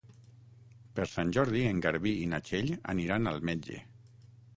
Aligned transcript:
Per 0.99 1.03
Sant 1.11 1.33
Jordi 1.35 1.61
en 1.71 1.83
Garbí 1.87 2.13
i 2.21 2.23
na 2.31 2.39
Txell 2.47 2.73
aniran 2.95 3.33
al 3.33 3.39
metge. 3.51 3.79